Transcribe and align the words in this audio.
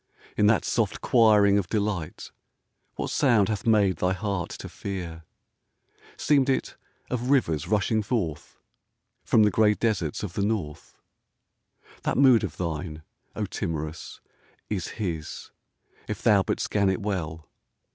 In 0.35 0.47
that 0.47 0.65
soft 0.65 0.99
choiring 1.03 1.59
of 1.59 1.67
delight 1.69 2.31
What 2.95 3.11
sound 3.11 3.49
hath 3.49 3.67
made 3.67 3.97
thy 3.97 4.13
heart 4.13 4.49
to 4.49 4.67
fear? 4.67 5.25
Seemed 6.17 6.49
it 6.49 6.75
of 7.11 7.29
rivers 7.29 7.67
rushing 7.67 8.01
forth 8.01 8.57
From 9.23 9.43
the 9.43 9.51
grey 9.51 9.75
deserts 9.75 10.23
of 10.23 10.33
the 10.33 10.41
north? 10.41 10.97
That 12.01 12.17
mood 12.17 12.43
of 12.43 12.57
thine, 12.57 13.03
O 13.35 13.45
timorous, 13.45 14.21
Is 14.71 14.87
his, 14.97 15.51
if 16.07 16.23
thou 16.23 16.41
but 16.41 16.59
scan 16.59 16.89
it 16.89 17.01
well. 17.03 17.47